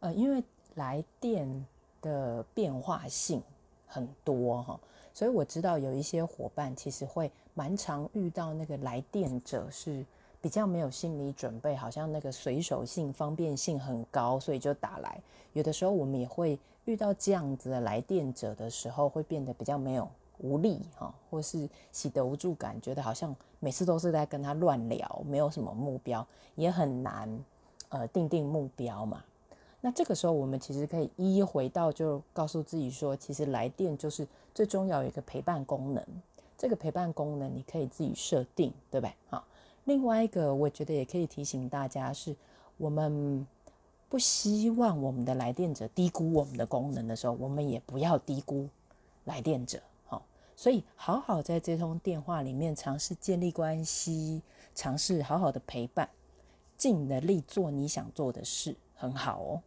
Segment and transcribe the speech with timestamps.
[0.00, 0.42] 呃，因为
[0.74, 1.66] 来电
[2.00, 3.42] 的变化性
[3.86, 4.78] 很多哈，
[5.12, 10.04] 所以我知道有一些伙伴其实会蛮常遇到那个来电者是
[10.40, 15.20] 比较没有心理准备，好像那个随手性、方便性很高，所以就打来。
[15.52, 20.08] 有的时候我们也会遇到这样子的来电者的时候，会变得比较没有
[20.38, 26.24] 无力哈，或是喜得无助感，觉得好像每次都是在跟他乱聊，没有什么目标，
[26.54, 27.44] 也很难
[27.88, 29.24] 呃定定目标嘛。
[29.80, 36.04] 那这个时候，我们其实可以一一回到，就告诉自己说，其实来电就是最重要一个陪伴功能。
[36.56, 39.12] 这个陪伴功能，你可以自己设定，对不对？
[39.30, 39.44] 好，
[39.84, 42.34] 另外一个，我觉得也可以提醒大家，是
[42.76, 43.46] 我们
[44.08, 48.68] 不希望我们的来电者低估我们的功能的时候，我们也不要低估
[49.26, 49.80] 来电者。
[50.08, 50.20] 好，
[50.56, 54.42] 所以好好在这通电话里面尝试建立关系，
[54.74, 56.08] 尝试好好的陪伴，
[56.76, 58.74] 尽你的力做你想做的事。
[58.98, 59.62] 很好哦。